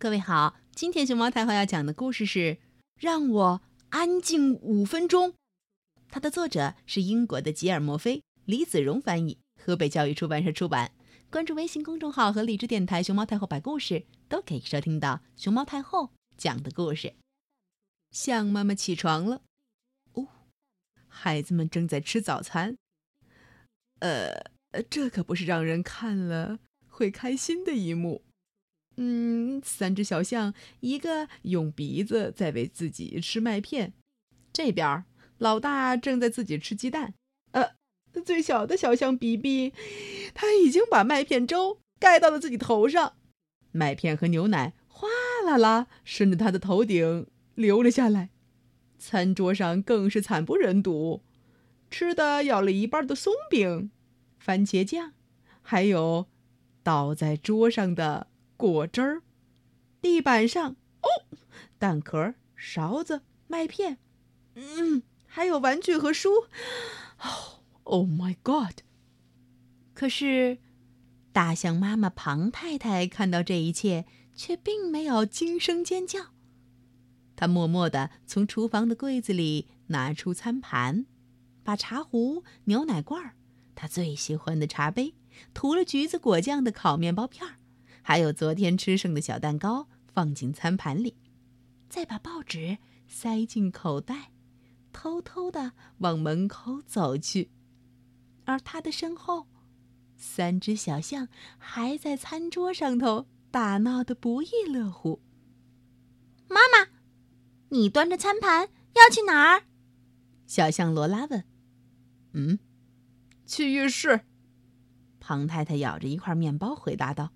[0.00, 2.38] 各位好，今天熊猫太后要讲的故事是
[2.98, 3.60] 《让我
[3.90, 5.32] 安静五分钟》。
[6.08, 10.92] 它的作者是英国的吉尔莫菲，李子荣翻译，河北教育出版社出版。
[11.28, 16.08] 关注微信公众号和荔枝电台“熊猫太后摆故事”，都可以收听到熊猫太后
[16.38, 17.12] 讲的故事。
[18.10, 19.42] 象妈妈起床了，
[20.14, 20.26] 哦，
[21.08, 22.74] 孩子们正在吃早餐。
[23.98, 24.50] 呃，
[24.88, 26.58] 这可不是让人看了
[26.88, 28.22] 会开心的一幕。
[28.96, 33.94] 嗯，三只小象，一个用鼻子在喂自己吃麦片，
[34.52, 35.04] 这边
[35.38, 37.14] 老大正在自己吃鸡蛋。
[37.52, 37.74] 呃，
[38.24, 39.72] 最小的小象比比，
[40.34, 43.14] 他已经把麦片粥盖到了自己头上，
[43.72, 45.08] 麦片和牛奶哗
[45.46, 48.30] 啦啦顺着他的头顶流了下来。
[48.98, 51.22] 餐桌上更是惨不忍睹，
[51.90, 53.90] 吃的咬了一半的松饼、
[54.38, 55.14] 番茄酱，
[55.62, 56.26] 还有
[56.82, 58.26] 倒在桌上的。
[58.60, 59.22] 果汁儿，
[60.02, 61.08] 地板上哦，
[61.78, 63.96] 蛋壳、勺子、麦片，
[64.54, 66.44] 嗯，还有玩具和书。
[67.22, 68.80] 哦，Oh my God！
[69.94, 70.58] 可是，
[71.32, 76.26] 大象妈妈庞太太看到这一切，却并没有惊声尖叫。
[77.34, 81.06] 她默默地从厨房的柜子里拿出餐盘，
[81.64, 83.36] 把茶壶、牛奶罐儿、
[83.74, 85.14] 她最喜欢的茶杯、
[85.54, 87.56] 涂了橘子果酱的烤面包片儿。
[88.02, 91.16] 还有昨天吃剩的小蛋糕放进餐盘里，
[91.88, 94.32] 再把报纸塞进口袋，
[94.92, 97.50] 偷偷的往门口走去。
[98.44, 99.46] 而他的身后，
[100.16, 101.28] 三只小象
[101.58, 105.20] 还在餐桌上头打闹的不亦乐乎。
[106.48, 106.90] 妈妈，
[107.68, 109.62] 你端着餐盘要去哪儿？
[110.46, 111.44] 小象罗拉问。
[112.32, 112.58] 嗯，
[113.46, 114.22] 去浴室。
[115.20, 117.30] 庞太太咬着一块面包回答道。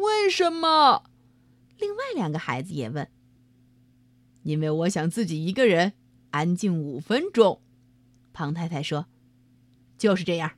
[0.00, 1.04] 为什么？
[1.78, 3.08] 另外两个孩子也问。
[4.42, 5.92] 因为我想自己一个人
[6.30, 7.60] 安静五分钟，
[8.32, 9.06] 庞太太说
[9.98, 10.52] ：“就是这样。”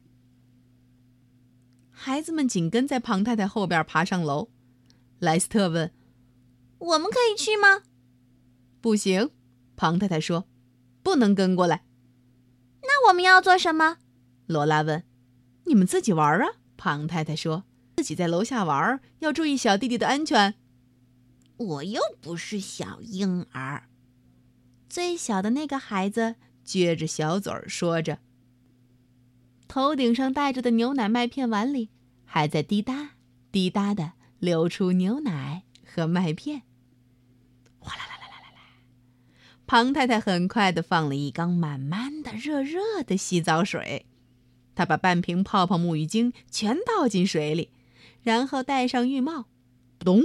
[1.90, 4.50] 孩子们紧跟在庞太太后边爬上楼。
[5.18, 5.92] 莱斯特问
[6.78, 7.82] ：“我们可以去吗
[8.80, 9.30] ？”“不行。”
[9.76, 10.46] 庞太太说
[11.02, 11.84] ，“不能跟过来。
[12.82, 13.98] ”“那我们要做什么？”
[14.46, 15.04] 罗拉问。
[15.66, 17.64] “你们自己玩啊。”庞太太说。
[18.02, 20.54] 自己在楼下玩，要注意小弟弟的安全。
[21.56, 23.84] 我又不是小婴儿。
[24.88, 26.34] 最小的那个孩子
[26.66, 28.18] 撅着小嘴儿说着，
[29.68, 31.90] 头顶上戴着的牛奶麦片碗里
[32.24, 33.10] 还在滴答
[33.52, 36.62] 滴答的流出牛奶和麦片。
[37.78, 38.60] 哗啦啦啦啦啦啦！
[39.64, 44.06] 庞太太很快的放了一缸满满的热热的洗澡水，
[44.74, 47.70] 她把半瓶泡泡沐浴精全倒进水里。
[48.22, 49.46] 然后戴上浴帽，
[49.98, 50.22] 咚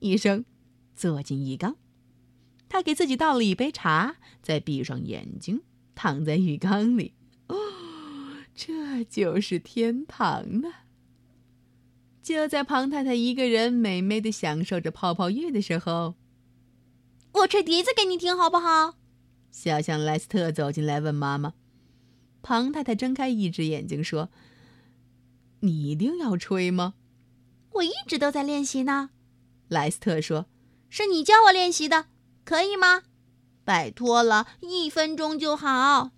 [0.00, 0.44] 一声，
[0.94, 1.76] 坐进浴缸。
[2.68, 5.62] 他给自己倒了一杯茶，再闭上眼睛，
[5.94, 7.14] 躺在浴缸里。
[7.48, 7.56] 哦，
[8.54, 10.68] 这就是天堂呢！
[12.22, 16.14] 就在庞太太一个人美美的享受着泡泡浴的时候，
[17.32, 18.94] 我吹笛子给你听好不好？
[19.50, 21.54] 小象莱斯特走进来问妈妈。
[22.40, 24.30] 庞太太睁开一只眼睛说
[25.60, 26.94] ：“你一定要吹吗？”
[27.74, 29.10] 我一直都在练习呢，
[29.68, 30.46] 莱斯特说
[30.90, 32.06] ：“是你教我练习的，
[32.44, 33.02] 可以吗？
[33.64, 36.10] 拜托了，一分钟就好。”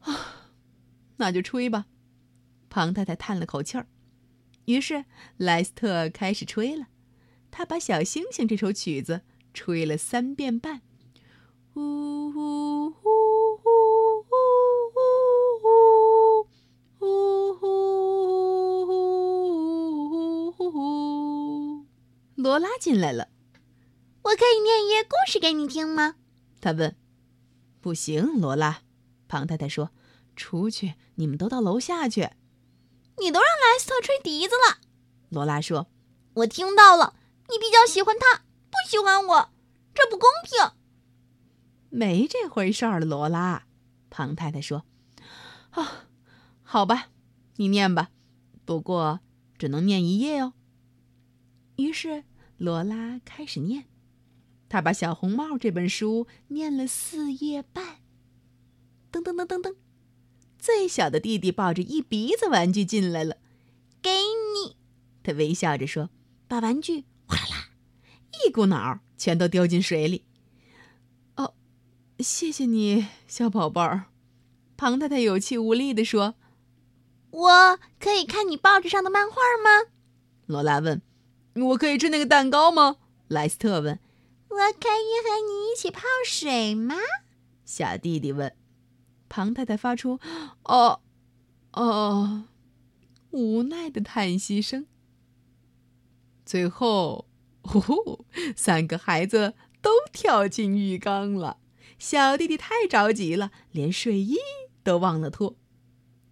[0.00, 0.42] 啊，
[1.16, 1.86] 那就吹吧。
[2.68, 3.86] 庞太太叹了口气儿。
[4.66, 5.04] 于是
[5.36, 6.88] 莱斯特开始吹了。
[7.50, 9.22] 他把《小星星》这首曲子
[9.52, 10.82] 吹了三遍半。
[11.74, 13.43] 呜呼呼。
[22.44, 23.28] 罗拉进来了，
[24.20, 26.16] 我可以念一页故事给你听吗？
[26.60, 26.94] 他问。
[27.80, 28.82] 不行，罗拉。
[29.28, 29.92] 庞太太说
[30.36, 32.32] ：“出去，你们都到楼下去。”
[33.16, 34.76] 你都让莱斯特吹笛子了，
[35.30, 35.86] 罗拉说。
[36.34, 37.16] 我听到了，
[37.48, 39.50] 你比较喜欢他，不喜欢我，
[39.94, 40.72] 这不公平。
[41.88, 43.64] 没这回事儿，罗拉。
[44.10, 44.84] 庞太太说。
[45.70, 46.08] 啊，
[46.62, 47.08] 好吧，
[47.56, 48.10] 你念吧，
[48.66, 49.20] 不过
[49.56, 50.52] 只能念一页哦。
[51.76, 52.24] 于是。
[52.64, 53.84] 罗拉开始念，
[54.70, 57.98] 他把《小红帽》这本书念了四页半。
[59.12, 59.74] 噔噔噔噔噔，
[60.58, 63.36] 最小的弟弟抱着一鼻子玩具进来了，
[64.00, 64.76] 给你。
[65.22, 66.08] 他微笑着说
[66.48, 67.68] ：“把玩具哗啦啦，
[68.46, 70.24] 一股脑全都丢进水里。”
[71.36, 71.52] 哦，
[72.20, 74.06] 谢谢你，小宝贝儿。
[74.78, 76.36] 庞太太有气无力地说
[77.30, 79.90] ：“我可以看你报纸上的漫画吗？”
[80.46, 81.02] 罗拉问。
[81.54, 82.96] 我可以吃那个蛋糕吗？
[83.28, 83.98] 莱斯特问。
[84.48, 86.96] 我可以和你一起泡水吗？
[87.64, 88.54] 小弟弟问。
[89.28, 90.20] 庞太太发出
[90.64, 91.00] “哦，
[91.72, 92.44] 哦”
[93.30, 94.86] 无奈的叹息声。
[96.44, 97.26] 最后，
[97.62, 98.24] 呼呼，
[98.54, 101.58] 三个孩子都跳进浴缸了。
[101.98, 104.36] 小弟弟太着急了，连睡衣
[104.84, 105.56] 都忘了脱。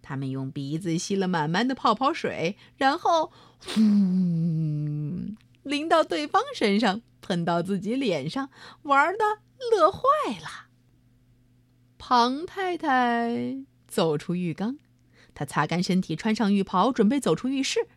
[0.01, 3.31] 他们用鼻子吸了满满的泡泡水，然后
[3.65, 3.81] 呼，
[5.63, 8.49] 淋到对方身上，喷到自己脸上，
[8.83, 9.39] 玩的
[9.71, 9.99] 乐坏
[10.39, 10.67] 了。
[11.97, 14.77] 庞太太走出浴缸，
[15.33, 17.87] 她擦干身体，穿上浴袍，准备走出浴室。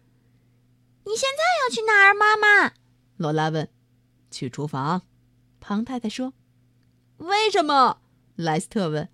[1.05, 2.75] 你现在要去哪儿，妈妈？
[3.17, 3.69] 罗拉问。
[4.31, 5.03] 去厨房，
[5.61, 6.33] 庞太太说。
[7.19, 8.01] 为什么？
[8.37, 9.09] 莱斯特问。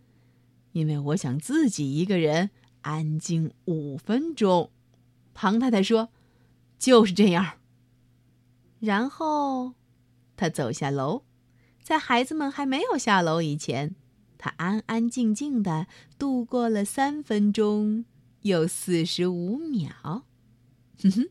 [0.72, 2.50] 因为我想自己一个人
[2.80, 4.70] 安静五分钟。
[5.32, 6.10] 庞太太说。
[6.78, 7.58] 就是这样。
[8.82, 9.74] 然后，
[10.34, 11.22] 他走下楼，
[11.84, 13.94] 在孩子们还没有下楼以前，
[14.36, 15.86] 他安安静静的
[16.18, 18.04] 度过了三分钟
[18.40, 20.24] 又四十五秒。
[21.00, 21.28] 哼哼。